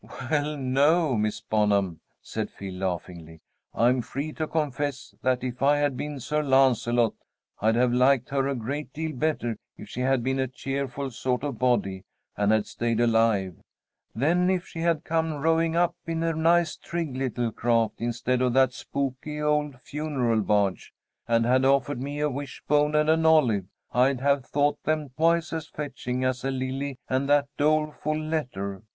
[0.31, 3.39] "Well, no, Miss Bonham," said Phil, laughingly.
[3.71, 7.13] "I'm free to confess that if I had been Sir Lancelot,
[7.59, 11.43] I'd have liked her a great deal better if she had been a cheerful sort
[11.43, 12.03] of body,
[12.35, 13.57] and had stayed alive.
[14.15, 18.53] Then if she had come rowing up in a nice trig little craft, instead of
[18.53, 20.95] that spooky old funeral barge,
[21.27, 25.53] and had offered me a wish bone and an olive, I'd have thought them twice
[25.53, 28.81] as fetching as a lily and that doleful letter.